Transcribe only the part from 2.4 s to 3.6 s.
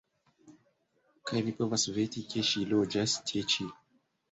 ŝi loĝas tie